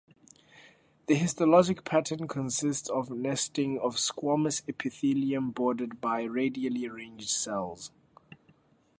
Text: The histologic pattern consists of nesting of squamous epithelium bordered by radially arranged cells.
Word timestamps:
The 1.05 1.13
histologic 1.13 1.83
pattern 1.85 2.27
consists 2.27 2.89
of 2.89 3.11
nesting 3.11 3.77
of 3.77 3.97
squamous 3.97 4.67
epithelium 4.67 5.51
bordered 5.51 6.01
by 6.01 6.23
radially 6.23 6.87
arranged 6.87 7.29
cells. 7.29 7.91